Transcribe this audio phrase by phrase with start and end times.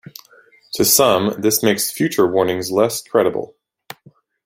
[0.73, 3.55] To some, this makes future warnings seem less credible.